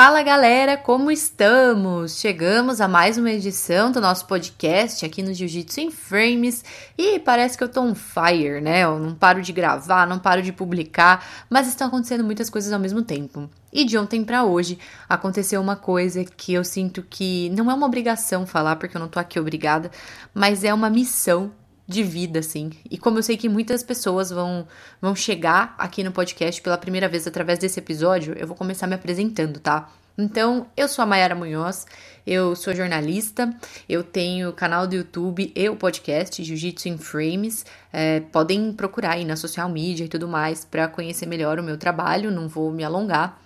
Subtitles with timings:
[0.00, 2.20] Fala galera, como estamos?
[2.20, 6.64] Chegamos a mais uma edição do nosso podcast aqui no Jiu-Jitsu em Frames
[6.96, 8.84] e parece que eu tô on fire, né?
[8.84, 12.78] Eu não paro de gravar, não paro de publicar, mas estão acontecendo muitas coisas ao
[12.78, 13.50] mesmo tempo.
[13.72, 17.86] E de ontem para hoje aconteceu uma coisa que eu sinto que não é uma
[17.86, 19.90] obrigação falar, porque eu não tô aqui obrigada,
[20.32, 21.50] mas é uma missão
[21.88, 22.70] de vida, assim.
[22.90, 24.68] E como eu sei que muitas pessoas vão,
[25.00, 28.94] vão chegar aqui no podcast pela primeira vez através desse episódio, eu vou começar me
[28.94, 29.90] apresentando, tá?
[30.20, 31.86] Então, eu sou a Mayara Munhoz,
[32.26, 33.54] eu sou jornalista,
[33.88, 37.64] eu tenho canal do YouTube e o podcast Jiu-Jitsu in Frames.
[37.92, 41.78] É, podem procurar aí na social media e tudo mais para conhecer melhor o meu
[41.78, 43.40] trabalho, não vou me alongar.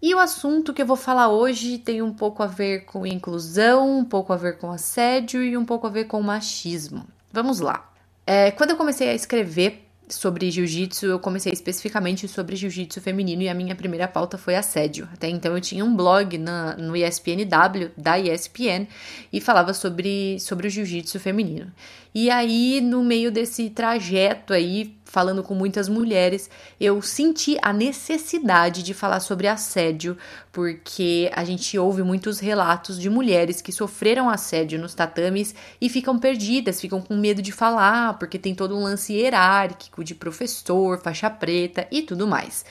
[0.00, 3.98] E o assunto que eu vou falar hoje tem um pouco a ver com inclusão,
[3.98, 7.04] um pouco a ver com assédio e um pouco a ver com machismo.
[7.32, 7.92] Vamos lá.
[8.26, 13.48] É, quando eu comecei a escrever sobre jiu-jitsu, eu comecei especificamente sobre jiu-jitsu feminino e
[13.48, 15.08] a minha primeira pauta foi assédio.
[15.12, 18.86] Até então eu tinha um blog na, no ESPNW, da ESPN,
[19.32, 21.72] e falava sobre, sobre o jiu-jitsu feminino.
[22.14, 28.82] E aí, no meio desse trajeto aí, falando com muitas mulheres, eu senti a necessidade
[28.82, 30.18] de falar sobre assédio,
[30.52, 36.18] porque a gente ouve muitos relatos de mulheres que sofreram assédio nos tatames e ficam
[36.18, 41.30] perdidas, ficam com medo de falar, porque tem todo um lance hierárquico de professor, faixa
[41.30, 42.64] preta e tudo mais.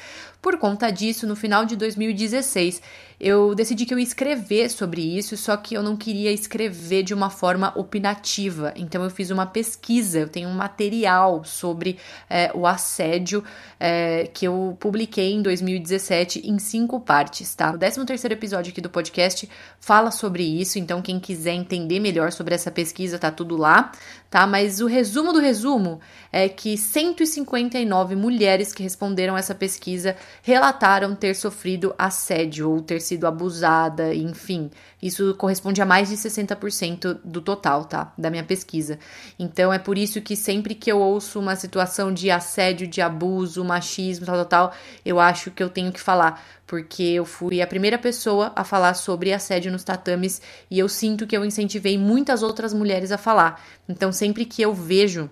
[0.46, 2.80] Por conta disso, no final de 2016,
[3.20, 7.16] eu decidi que eu ia escrever sobre isso, só que eu não queria escrever de
[7.16, 8.72] uma forma opinativa.
[8.76, 11.98] Então eu fiz uma pesquisa, eu tenho um material sobre
[12.30, 13.44] é, o assédio
[13.80, 17.72] é, que eu publiquei em 2017 em cinco partes, tá?
[17.72, 22.32] O 13 terceiro episódio aqui do podcast fala sobre isso, então quem quiser entender melhor
[22.32, 23.92] sobre essa pesquisa, tá tudo lá,
[24.30, 24.46] tá?
[24.46, 26.00] Mas o resumo do resumo
[26.32, 33.26] é que 159 mulheres que responderam essa pesquisa relataram ter sofrido assédio ou ter sido
[33.26, 34.70] abusada, enfim.
[35.02, 38.14] Isso corresponde a mais de 60% do total, tá?
[38.18, 38.98] Da minha pesquisa.
[39.38, 43.64] Então é por isso que sempre que eu ouço uma situação de assédio, de abuso,
[43.64, 44.74] machismo, tal, tal, tal,
[45.06, 46.44] eu acho que eu tenho que falar.
[46.66, 50.42] Porque eu fui a primeira pessoa a falar sobre assédio nos tatames
[50.72, 53.64] e eu sinto que eu incentivei muitas outras mulheres a falar.
[53.88, 55.30] Então sempre que eu vejo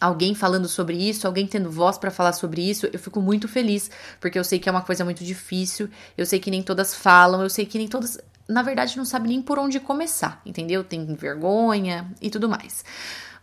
[0.00, 3.90] alguém falando sobre isso, alguém tendo voz para falar sobre isso, eu fico muito feliz,
[4.20, 7.42] porque eu sei que é uma coisa muito difícil, eu sei que nem todas falam,
[7.42, 10.84] eu sei que nem todas, na verdade, não sabem nem por onde começar, entendeu?
[10.84, 12.84] Tem vergonha e tudo mais.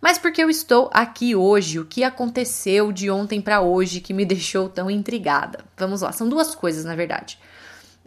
[0.01, 4.23] Mas porque eu estou aqui hoje, o que aconteceu de ontem para hoje que me
[4.25, 5.65] deixou tão intrigada?
[5.77, 7.39] Vamos lá, são duas coisas, na verdade.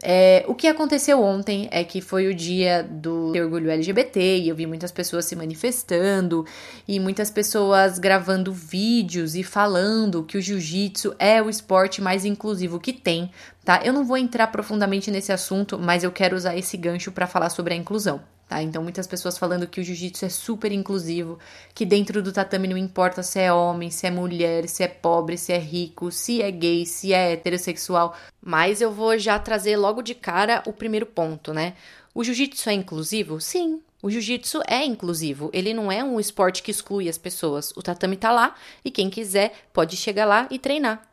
[0.01, 4.55] É, o que aconteceu ontem é que foi o dia do orgulho LGBT e eu
[4.55, 6.45] vi muitas pessoas se manifestando
[6.87, 12.79] e muitas pessoas gravando vídeos e falando que o jiu-jitsu é o esporte mais inclusivo
[12.79, 13.29] que tem,
[13.65, 13.81] tá?
[13.83, 17.49] Eu não vou entrar profundamente nesse assunto, mas eu quero usar esse gancho para falar
[17.49, 18.21] sobre a inclusão.
[18.49, 18.63] Tá?
[18.63, 21.37] Então, muitas pessoas falando que o jiu-jitsu é super inclusivo,
[21.71, 25.37] que dentro do tatame não importa se é homem, se é mulher, se é pobre,
[25.37, 28.17] se é rico, se é gay, se é heterossexual.
[28.41, 31.75] Mas eu vou já trazer logo de cara o primeiro ponto, né?
[32.11, 33.39] O jiu-jitsu é inclusivo?
[33.39, 37.71] Sim, o jiu-jitsu é inclusivo, ele não é um esporte que exclui as pessoas.
[37.77, 41.07] O tatame tá lá e quem quiser pode chegar lá e treinar.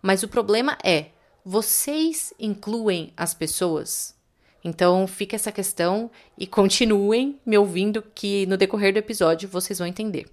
[0.00, 1.06] Mas o problema é,
[1.44, 4.15] vocês incluem as pessoas?
[4.64, 9.86] Então fica essa questão e continuem me ouvindo que no decorrer do episódio vocês vão
[9.86, 10.26] entender.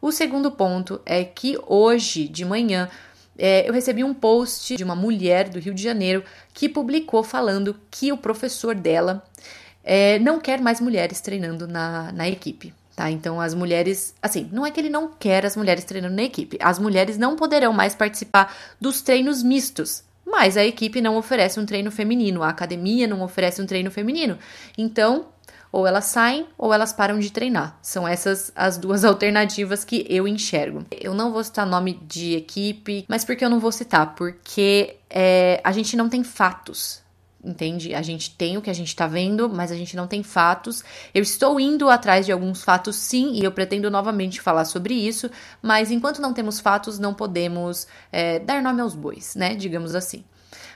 [0.00, 2.88] O segundo ponto é que hoje de manhã
[3.38, 7.76] é, eu recebi um post de uma mulher do Rio de Janeiro que publicou falando
[7.90, 9.22] que o professor dela
[9.82, 12.74] é, não quer mais mulheres treinando na, na equipe.
[12.94, 16.22] Tá, então as mulheres, assim, não é que ele não quer as mulheres treinando na
[16.22, 20.02] equipe, as mulheres não poderão mais participar dos treinos mistos,
[20.36, 24.38] mas a equipe não oferece um treino feminino, a academia não oferece um treino feminino.
[24.76, 25.28] Então,
[25.72, 27.78] ou elas saem ou elas param de treinar.
[27.80, 30.84] São essas as duas alternativas que eu enxergo.
[30.90, 34.14] Eu não vou citar nome de equipe, mas por que eu não vou citar?
[34.14, 37.02] Porque é, a gente não tem fatos
[37.46, 37.94] entende?
[37.94, 40.82] A gente tem o que a gente tá vendo, mas a gente não tem fatos.
[41.14, 45.30] Eu estou indo atrás de alguns fatos, sim, e eu pretendo novamente falar sobre isso,
[45.62, 49.54] mas enquanto não temos fatos, não podemos é, dar nome aos bois, né?
[49.54, 50.24] Digamos assim.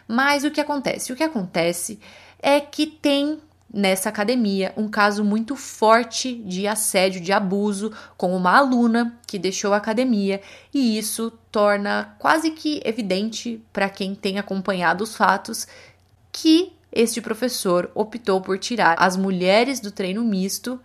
[0.07, 1.13] Mas o que acontece?
[1.13, 1.99] O que acontece
[2.41, 3.41] é que tem
[3.73, 9.73] nessa academia um caso muito forte de assédio, de abuso com uma aluna que deixou
[9.73, 10.41] a academia,
[10.75, 15.69] e isso torna quase que evidente para quem tem acompanhado os fatos
[16.33, 20.81] que este professor optou por tirar as mulheres do treino misto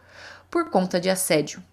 [0.49, 1.63] por conta de assédio.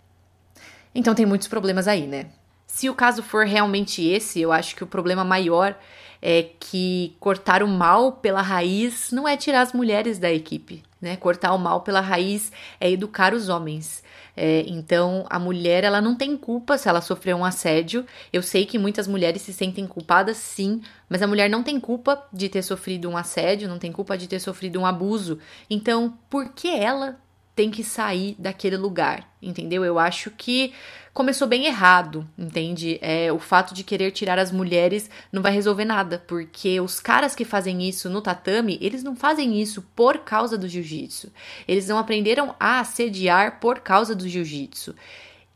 [0.95, 2.27] Então tem muitos problemas aí, né?
[2.67, 5.79] Se o caso for realmente esse, eu acho que o problema maior
[6.23, 11.17] é que cortar o mal pela raiz não é tirar as mulheres da equipe, né?
[11.17, 14.05] Cortar o mal pela raiz é educar os homens.
[14.37, 18.07] É, então, a mulher ela não tem culpa se ela sofreu um assédio.
[18.33, 22.25] Eu sei que muitas mulheres se sentem culpadas, sim, mas a mulher não tem culpa
[22.33, 25.39] de ter sofrido um assédio, não tem culpa de ter sofrido um abuso.
[25.69, 27.19] Então, por que ela
[27.55, 29.85] tem que sair daquele lugar, entendeu?
[29.85, 30.73] Eu acho que
[31.13, 32.99] começou bem errado, entende?
[33.03, 37.35] É, o fato de querer tirar as mulheres não vai resolver nada, porque os caras
[37.35, 41.31] que fazem isso no tatame, eles não fazem isso por causa do jiu-jitsu.
[41.69, 44.95] Eles não aprenderam a assediar por causa do jiu-jitsu.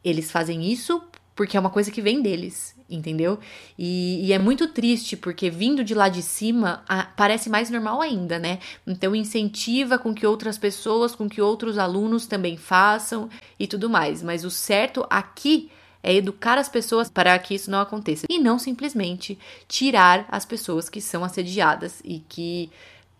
[0.04, 1.02] Eles fazem isso
[1.36, 3.38] porque é uma coisa que vem deles entendeu?
[3.78, 8.00] E, e, é muito triste porque vindo de lá de cima a, parece mais normal
[8.00, 8.60] ainda, né?
[8.86, 13.28] Então incentiva com que outras pessoas, com que outros alunos também façam
[13.58, 14.22] e tudo mais.
[14.22, 15.70] Mas o certo aqui
[16.02, 19.36] é educar as pessoas para que isso não aconteça e não simplesmente
[19.66, 22.70] tirar as pessoas que são assediadas e que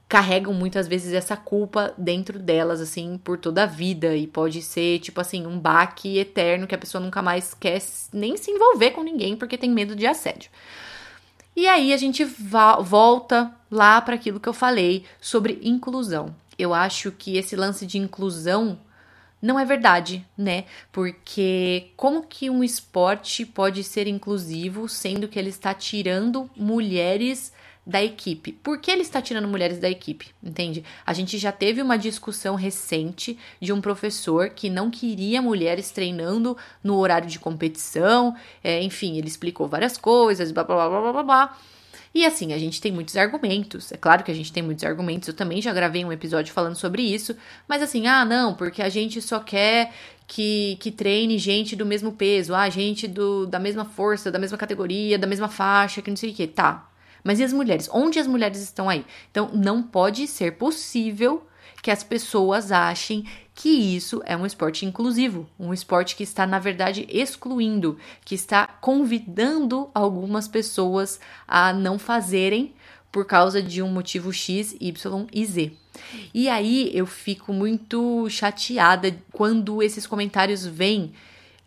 [0.09, 4.17] carregam muitas vezes essa culpa dentro delas, assim, por toda a vida.
[4.17, 7.83] E pode ser, tipo assim, um baque eterno que a pessoa nunca mais quer
[8.13, 10.51] nem se envolver com ninguém porque tem medo de assédio.
[11.57, 16.35] E aí a gente volta lá para aquilo que eu falei sobre inclusão.
[16.59, 18.79] Eu acho que esse lance de inclusão
[19.41, 20.65] não é verdade, né?
[20.93, 27.53] Porque como que um esporte pode ser inclusivo sendo que ele está tirando mulheres
[27.87, 28.53] da equipe.
[28.53, 30.31] Por que ele está tirando mulheres da equipe?
[30.43, 30.85] Entende?
[31.07, 36.57] A gente já teve uma discussão recente de um professor que não queria mulheres treinando
[36.83, 38.35] no horário de competição.
[38.63, 41.59] É, enfim, ele explicou várias coisas, blá blá blá blá blá blá.
[42.13, 43.93] E assim, a gente tem muitos argumentos.
[43.93, 45.29] É claro que a gente tem muitos argumentos.
[45.29, 47.37] Eu também já gravei um episódio falando sobre isso.
[47.69, 49.93] Mas assim, ah, não, porque a gente só quer
[50.27, 54.57] que, que treine gente do mesmo peso, ah, gente do, da mesma força, da mesma
[54.59, 56.47] categoria, da mesma faixa, que não sei o que.
[56.47, 56.89] Tá,
[57.27, 57.91] mas e as mulheres?
[57.93, 59.05] Onde as mulheres estão aí?
[59.33, 61.45] Então, não pode ser possível
[61.83, 66.61] que as pessoas achem que isso é um esporte inclusivo, um esporte que está, na
[66.61, 71.19] verdade, excluindo, que está convidando algumas pessoas
[71.49, 72.73] a não fazerem
[73.11, 75.73] por causa de um motivo X, Y e Z.
[76.33, 81.13] E aí eu fico muito chateada quando esses comentários vêm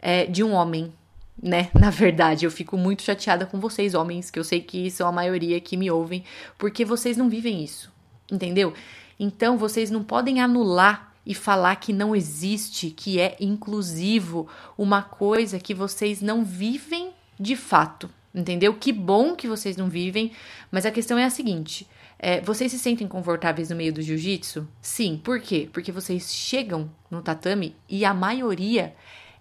[0.02, 0.94] é, de um homem,
[1.42, 1.70] né?
[1.78, 5.12] Na verdade, eu fico muito chateada com vocês, homens, que eu sei que são a
[5.12, 6.24] maioria que me ouvem,
[6.58, 7.92] porque vocês não vivem isso,
[8.32, 8.74] entendeu?
[9.20, 14.48] Então, vocês não podem anular e falar que não existe, que é inclusivo,
[14.78, 18.74] uma coisa que vocês não vivem de fato, entendeu?
[18.74, 20.32] Que bom que vocês não vivem,
[20.72, 21.88] mas a questão é a seguinte:
[22.18, 24.68] é, vocês se sentem confortáveis no meio do jiu-jitsu?
[24.82, 25.70] Sim, por quê?
[25.72, 28.96] Porque vocês chegam no tatame e a maioria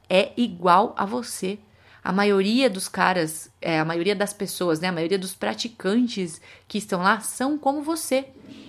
[0.08, 1.58] é igual a você
[2.02, 6.78] a maioria dos caras, é, a maioria das pessoas, né, a maioria dos praticantes que
[6.78, 8.26] estão lá são como você,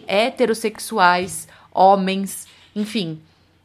[0.08, 3.22] heterossexuais, homens, enfim.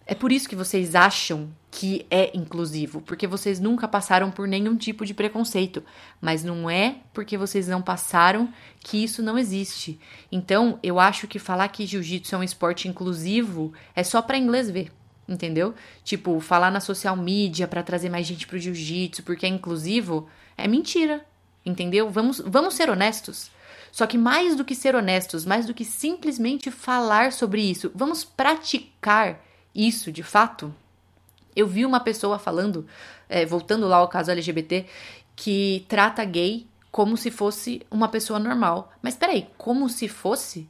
[0.06, 4.76] É por isso que vocês acham que é inclusivo, porque vocês nunca passaram por nenhum
[4.76, 5.82] tipo de preconceito,
[6.20, 9.99] mas não é porque vocês não passaram que isso não existe.
[10.31, 14.70] Então, eu acho que falar que jiu-jitsu é um esporte inclusivo é só para inglês
[14.70, 14.93] ver
[15.29, 15.75] entendeu?
[16.03, 20.69] Tipo, falar na social media para trazer mais gente pro jiu-jitsu porque é inclusivo, é
[20.69, 21.25] mentira,
[21.65, 22.11] entendeu?
[22.11, 23.50] Vamos, vamos ser honestos.
[23.91, 28.25] Só que mais do que ser honestos, mais do que simplesmente falar sobre isso, vamos
[28.25, 29.40] praticar
[29.75, 30.75] isso de fato?
[31.54, 32.87] Eu vi uma pessoa falando,
[33.28, 34.87] é, voltando lá ao caso LGBT,
[35.37, 38.93] que trata gay como se fosse uma pessoa normal.
[39.00, 40.69] Mas peraí, como se fosse?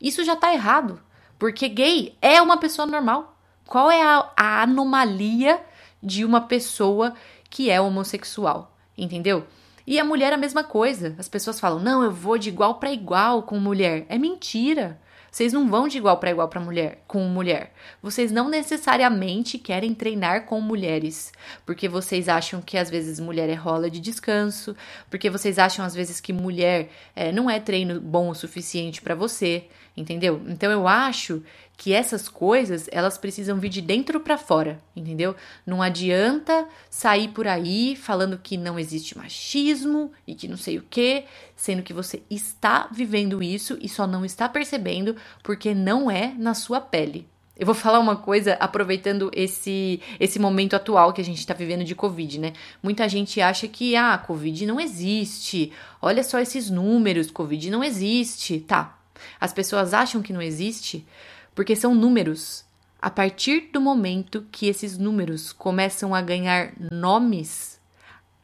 [0.00, 1.00] Isso já tá errado.
[1.38, 3.31] Porque gay é uma pessoa normal.
[3.66, 5.60] Qual é a, a anomalia
[6.02, 7.14] de uma pessoa
[7.48, 8.76] que é homossexual?
[8.96, 9.46] Entendeu?
[9.86, 11.14] E a mulher a mesma coisa.
[11.18, 14.06] As pessoas falam: "Não, eu vou de igual para igual com mulher".
[14.08, 15.00] É mentira.
[15.32, 17.72] Vocês não vão de igual para igual para mulher, com mulher.
[18.02, 21.32] Vocês não necessariamente querem treinar com mulheres,
[21.64, 24.76] porque vocês acham que às vezes mulher é rola de descanso,
[25.08, 29.14] porque vocês acham às vezes que mulher é, não é treino bom o suficiente para
[29.14, 30.38] você, entendeu?
[30.46, 31.42] Então eu acho
[31.76, 35.34] que essas coisas, elas precisam vir de dentro para fora, entendeu?
[35.66, 40.84] Não adianta sair por aí falando que não existe machismo e que não sei o
[40.88, 41.24] que,
[41.56, 46.54] sendo que você está vivendo isso e só não está percebendo porque não é na
[46.54, 47.26] sua pele.
[47.58, 51.84] Eu vou falar uma coisa aproveitando esse esse momento atual que a gente está vivendo
[51.84, 52.54] de Covid, né?
[52.82, 55.70] Muita gente acha que ah, Covid não existe.
[56.00, 58.60] Olha só esses números, Covid não existe.
[58.60, 58.98] Tá.
[59.38, 61.06] As pessoas acham que não existe
[61.54, 62.64] porque são números.
[63.00, 67.80] A partir do momento que esses números começam a ganhar nomes,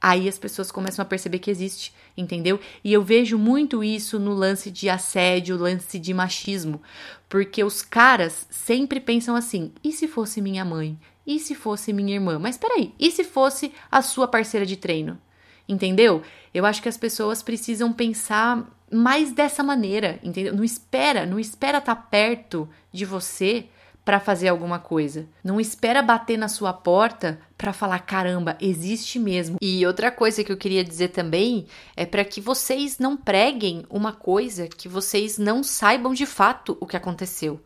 [0.01, 2.59] aí as pessoas começam a perceber que existe, entendeu?
[2.83, 6.83] E eu vejo muito isso no lance de assédio, lance de machismo,
[7.29, 10.99] porque os caras sempre pensam assim: e se fosse minha mãe?
[11.27, 12.39] E se fosse minha irmã?
[12.39, 15.19] Mas peraí, e se fosse a sua parceira de treino?
[15.69, 16.23] Entendeu?
[16.55, 20.55] Eu acho que as pessoas precisam pensar mais dessa maneira, entendeu?
[20.55, 23.67] Não espera, não espera estar tá perto de você
[24.09, 25.27] para fazer alguma coisa.
[25.45, 29.59] Não espera bater na sua porta para falar caramba, existe mesmo.
[29.61, 34.15] E outra coisa que eu queria dizer também é para que vocês não preguem uma
[34.15, 37.61] coisa que vocês não saibam de fato o que aconteceu.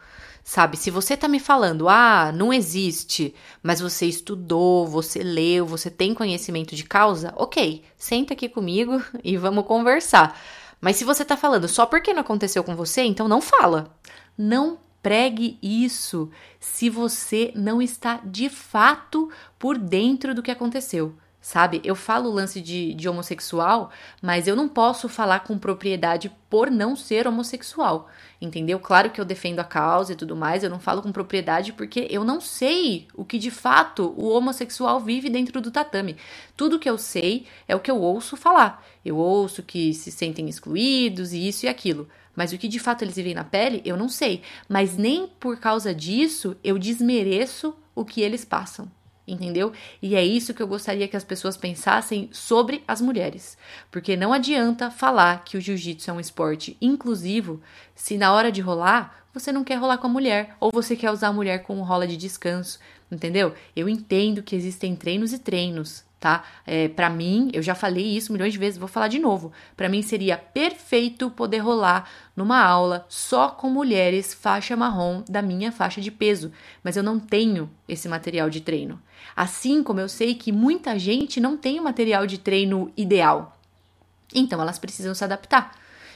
[0.45, 5.89] Sabe, se você tá me falando, ah, não existe, mas você estudou, você leu, você
[5.89, 10.39] tem conhecimento de causa, ok, senta aqui comigo e vamos conversar.
[10.81, 13.97] Mas se você tá falando só porque não aconteceu com você, então não fala.
[14.37, 21.81] Não pregue isso se você não está de fato por dentro do que aconteceu sabe?
[21.83, 23.91] Eu falo o lance de, de homossexual,
[24.23, 28.09] mas eu não posso falar com propriedade por não ser homossexual,
[28.41, 28.79] entendeu?
[28.79, 32.07] Claro que eu defendo a causa e tudo mais, eu não falo com propriedade porque
[32.09, 36.17] eu não sei o que de fato o homossexual vive dentro do tatame.
[36.57, 38.87] Tudo que eu sei é o que eu ouço falar.
[39.05, 42.09] Eu ouço que se sentem excluídos e isso e aquilo.
[42.37, 44.43] Mas o que de fato eles vivem na pele, eu não sei.
[44.69, 48.89] Mas nem por causa disso eu desmereço o que eles passam
[49.26, 49.73] entendeu?
[50.00, 53.57] E é isso que eu gostaria que as pessoas pensassem sobre as mulheres.
[53.91, 57.61] Porque não adianta falar que o jiu-jitsu é um esporte inclusivo
[57.95, 61.11] se na hora de rolar você não quer rolar com a mulher ou você quer
[61.11, 62.79] usar a mulher como rola de descanso,
[63.11, 63.55] entendeu?
[63.75, 66.45] Eu entendo que existem treinos e treinos, tá?
[66.64, 69.50] É, para mim, eu já falei isso milhões de vezes, vou falar de novo.
[69.76, 75.73] Para mim seria perfeito poder rolar numa aula só com mulheres faixa marrom da minha
[75.73, 76.52] faixa de peso,
[76.85, 79.02] mas eu não tenho esse material de treino.
[79.35, 83.59] Assim como eu sei que muita gente não tem o material de treino ideal.
[84.33, 85.73] Então elas precisam se adaptar.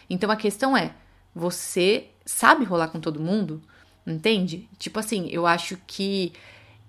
[0.09, 0.93] Então a questão é:
[1.35, 3.61] você sabe rolar com todo mundo?
[4.07, 4.69] Entende?
[4.79, 6.33] Tipo assim, eu acho que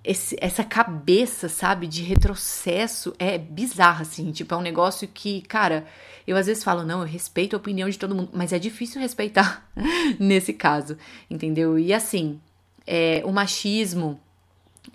[0.07, 4.31] esse, essa cabeça, sabe, de retrocesso é bizarra, assim.
[4.31, 5.85] Tipo, é um negócio que, cara,
[6.25, 9.01] eu às vezes falo, não, eu respeito a opinião de todo mundo, mas é difícil
[9.01, 9.69] respeitar
[10.17, 10.97] nesse caso,
[11.29, 11.77] entendeu?
[11.77, 12.39] E assim,
[12.85, 14.17] é, o machismo,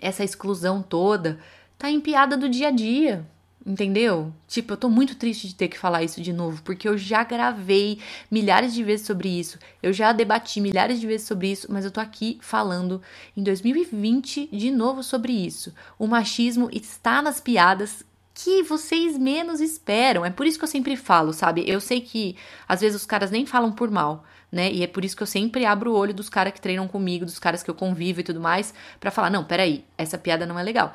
[0.01, 1.39] essa exclusão toda,
[1.77, 3.23] tá em piada do dia a dia,
[3.65, 4.33] Entendeu?
[4.45, 7.23] Tipo, eu tô muito triste de ter que falar isso de novo, porque eu já
[7.23, 7.97] gravei
[8.29, 11.91] milhares de vezes sobre isso, eu já debati milhares de vezes sobre isso, mas eu
[11.91, 13.01] tô aqui falando
[13.37, 15.73] em 2020 de novo sobre isso.
[15.97, 18.03] O machismo está nas piadas
[18.33, 20.25] que vocês menos esperam.
[20.25, 21.63] É por isso que eu sempre falo, sabe?
[21.65, 22.35] Eu sei que
[22.67, 24.71] às vezes os caras nem falam por mal, né?
[24.71, 27.25] E é por isso que eu sempre abro o olho dos caras que treinam comigo,
[27.25, 30.59] dos caras que eu convivo e tudo mais, para falar: não, peraí, essa piada não
[30.59, 30.93] é legal.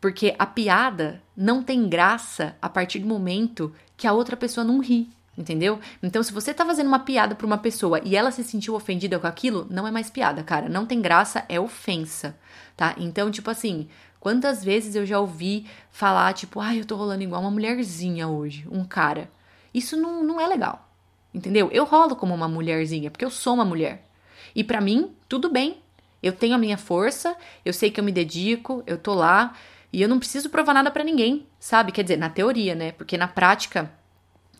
[0.00, 4.80] Porque a piada não tem graça a partir do momento que a outra pessoa não
[4.80, 5.78] ri, entendeu?
[6.02, 9.18] Então, se você tá fazendo uma piada pra uma pessoa e ela se sentiu ofendida
[9.18, 10.68] com aquilo, não é mais piada, cara.
[10.68, 12.36] Não tem graça, é ofensa,
[12.76, 12.94] tá?
[12.96, 13.88] Então, tipo assim,
[14.18, 18.66] quantas vezes eu já ouvi falar, tipo, ai, eu tô rolando igual uma mulherzinha hoje,
[18.70, 19.30] um cara.
[19.72, 20.88] Isso não, não é legal,
[21.34, 21.68] entendeu?
[21.72, 24.06] Eu rolo como uma mulherzinha, porque eu sou uma mulher.
[24.54, 25.76] E para mim, tudo bem.
[26.22, 29.54] Eu tenho a minha força, eu sei que eu me dedico, eu tô lá.
[29.92, 31.92] E eu não preciso provar nada para ninguém, sabe?
[31.92, 32.92] Quer dizer, na teoria, né?
[32.92, 33.90] Porque na prática,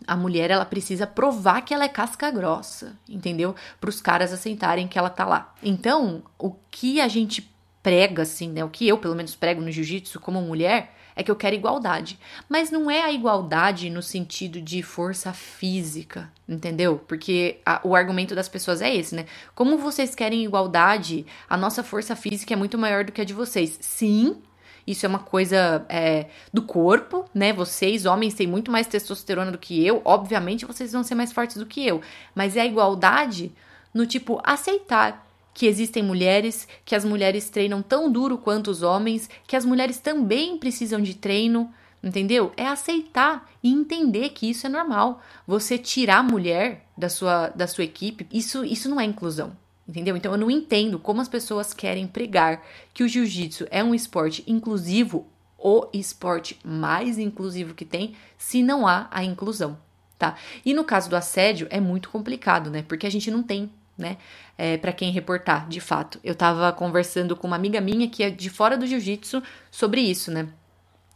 [0.05, 3.55] a mulher ela precisa provar que ela é casca grossa, entendeu?
[3.79, 5.53] Para os caras aceitarem que ela tá lá.
[5.63, 7.49] Então, o que a gente
[7.81, 8.63] prega assim, né?
[8.63, 12.19] O que eu pelo menos prego no jiu-jitsu como mulher é que eu quero igualdade.
[12.47, 17.01] Mas não é a igualdade no sentido de força física, entendeu?
[17.07, 19.25] Porque a, o argumento das pessoas é esse, né?
[19.53, 23.33] Como vocês querem igualdade, a nossa força física é muito maior do que a de
[23.33, 23.77] vocês.
[23.81, 24.41] Sim,
[24.85, 27.53] isso é uma coisa é, do corpo, né?
[27.53, 30.01] Vocês, homens, têm muito mais testosterona do que eu.
[30.03, 32.01] Obviamente, vocês vão ser mais fortes do que eu.
[32.33, 33.51] Mas é a igualdade
[33.93, 39.29] no tipo aceitar que existem mulheres, que as mulheres treinam tão duro quanto os homens,
[39.45, 41.71] que as mulheres também precisam de treino,
[42.01, 42.51] entendeu?
[42.55, 45.21] É aceitar e entender que isso é normal.
[45.45, 49.55] Você tirar a mulher da sua, da sua equipe, isso, isso não é inclusão.
[49.87, 50.15] Entendeu?
[50.15, 54.43] Então eu não entendo como as pessoas querem pregar que o jiu-jitsu é um esporte
[54.47, 59.77] inclusivo, o esporte mais inclusivo que tem, se não há a inclusão,
[60.17, 60.35] tá?
[60.65, 62.83] E no caso do assédio é muito complicado, né?
[62.87, 64.17] Porque a gente não tem, né?
[64.57, 66.19] É, para quem reportar, de fato.
[66.23, 70.31] Eu tava conversando com uma amiga minha que é de fora do jiu-jitsu sobre isso,
[70.31, 70.47] né?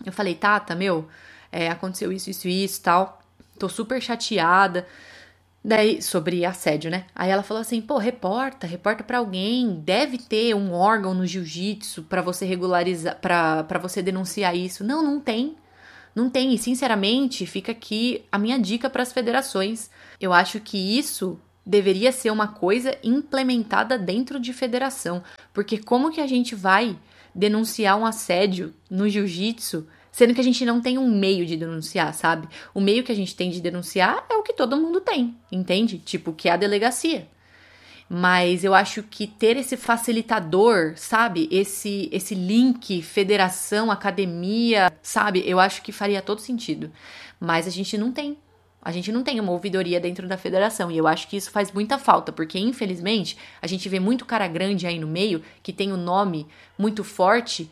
[0.03, 1.07] Eu falei, Tata, meu,
[1.51, 3.21] é, aconteceu isso, isso, isso, tal.
[3.57, 4.85] Tô super chateada.
[5.67, 7.05] Daí, sobre assédio, né?
[7.15, 9.81] Aí ela falou assim: pô, reporta, reporta para alguém.
[9.83, 14.83] Deve ter um órgão no jiu-jitsu para você regularizar, para você denunciar isso.
[14.83, 15.55] Não, não tem.
[16.13, 19.89] Não tem, e sinceramente, fica aqui a minha dica para as federações.
[20.21, 26.21] Eu acho que isso deveria ser uma coisa implementada dentro de federação, porque como que
[26.21, 26.95] a gente vai
[27.33, 32.13] denunciar um assédio no jiu-jitsu, sendo que a gente não tem um meio de denunciar,
[32.13, 32.47] sabe?
[32.73, 35.97] O meio que a gente tem de denunciar é o que todo mundo tem, entende?
[35.97, 37.27] Tipo, que é a delegacia.
[38.09, 41.49] Mas eu acho que ter esse facilitador, sabe?
[41.51, 45.43] Esse esse link federação, academia, sabe?
[45.45, 46.89] Eu acho que faria todo sentido.
[47.37, 48.37] Mas a gente não tem.
[48.81, 51.71] A gente não tem uma ouvidoria dentro da federação e eu acho que isso faz
[51.73, 55.91] muita falta, porque infelizmente a gente vê muito cara grande aí no meio que tem
[55.91, 57.69] o um nome muito forte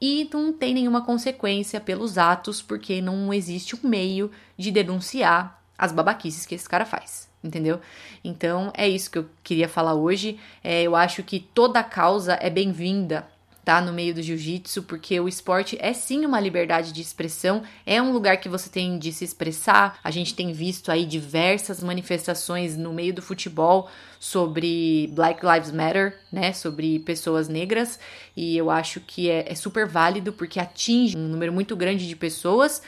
[0.00, 5.92] e não tem nenhuma consequência pelos atos, porque não existe um meio de denunciar as
[5.92, 7.80] babaquices que esse cara faz entendeu?
[8.22, 10.38] Então é isso que eu queria falar hoje.
[10.62, 13.26] É, eu acho que toda causa é bem-vinda.
[13.66, 18.00] Tá, no meio do jiu-jitsu, porque o esporte é sim uma liberdade de expressão, é
[18.00, 19.98] um lugar que você tem de se expressar.
[20.04, 26.16] A gente tem visto aí diversas manifestações no meio do futebol sobre Black Lives Matter,
[26.30, 26.52] né?
[26.52, 27.98] Sobre pessoas negras,
[28.36, 32.14] e eu acho que é, é super válido porque atinge um número muito grande de
[32.14, 32.80] pessoas,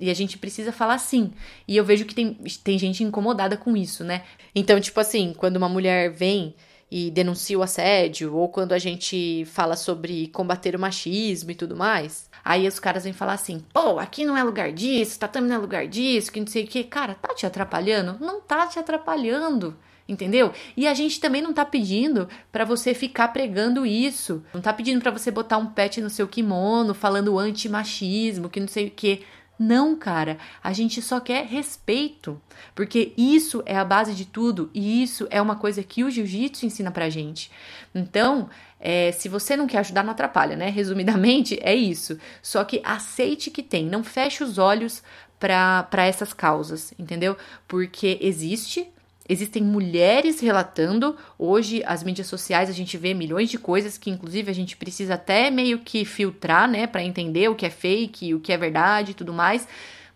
[0.00, 1.30] e a gente precisa falar sim.
[1.68, 4.24] E eu vejo que tem, tem gente incomodada com isso, né?
[4.52, 6.56] Então, tipo assim, quando uma mulher vem
[6.96, 11.74] e denuncia o assédio, ou quando a gente fala sobre combater o machismo e tudo
[11.74, 15.56] mais, aí os caras vêm falar assim: pô, aqui não é lugar disso, tatame não
[15.56, 16.84] é lugar disso, que não sei o que.
[16.84, 18.16] Cara, tá te atrapalhando?
[18.24, 20.52] Não tá te atrapalhando entendeu?
[20.76, 24.44] E a gente também não tá pedindo para você ficar pregando isso.
[24.52, 28.68] Não tá pedindo para você botar um pet no seu kimono falando anti-machismo, que não
[28.68, 29.22] sei o que.
[29.64, 32.38] Não, cara, a gente só quer respeito,
[32.74, 36.66] porque isso é a base de tudo e isso é uma coisa que o jiu-jitsu
[36.66, 37.50] ensina pra gente.
[37.94, 40.68] Então, é, se você não quer ajudar, não atrapalha, né?
[40.68, 42.18] Resumidamente, é isso.
[42.42, 45.02] Só que aceite que tem, não feche os olhos
[45.40, 47.34] para essas causas, entendeu?
[47.66, 48.86] Porque existe
[49.26, 51.16] Existem mulheres relatando.
[51.38, 55.14] Hoje, as mídias sociais, a gente vê milhões de coisas que, inclusive, a gente precisa
[55.14, 59.12] até meio que filtrar, né, para entender o que é fake, o que é verdade
[59.12, 59.66] e tudo mais.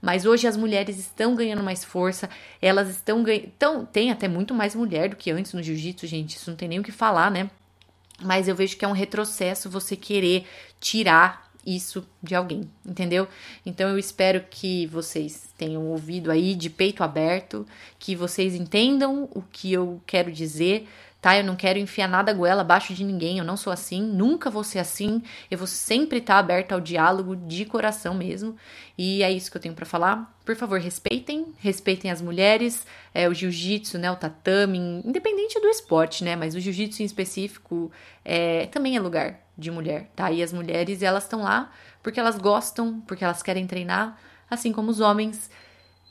[0.01, 2.29] Mas hoje as mulheres estão ganhando mais força,
[2.61, 3.51] elas estão ganhando.
[3.57, 6.37] Então, tem até muito mais mulher do que antes no jiu-jitsu, gente.
[6.37, 7.51] Isso não tem nem o que falar, né?
[8.21, 10.45] Mas eu vejo que é um retrocesso você querer
[10.81, 13.29] tirar isso de alguém, entendeu?
[13.65, 17.67] Então eu espero que vocês tenham ouvido aí de peito aberto,
[17.99, 20.89] que vocês entendam o que eu quero dizer,
[21.21, 21.37] tá?
[21.37, 24.65] Eu não quero enfiar nada goela abaixo de ninguém, eu não sou assim, nunca vou
[24.65, 28.57] ser assim, eu vou sempre estar aberta ao diálogo de coração mesmo,
[28.97, 30.39] e é isso que eu tenho para falar.
[30.45, 36.25] Por favor, respeitem, respeitem as mulheres, é, o jiu-jitsu, né, o tatame, independente do esporte,
[36.25, 37.91] né, mas o jiu-jitsu em específico
[38.25, 40.31] é, também é lugar de mulher, tá?
[40.31, 41.71] E as mulheres, elas estão lá
[42.03, 44.17] porque elas gostam, porque elas querem treinar,
[44.49, 45.51] assim como os homens.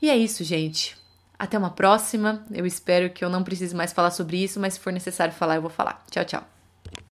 [0.02, 0.98] E é isso, gente.
[1.40, 2.46] Até uma próxima.
[2.52, 5.56] Eu espero que eu não precise mais falar sobre isso, mas se for necessário falar,
[5.56, 6.04] eu vou falar.
[6.12, 6.57] Tchau, tchau.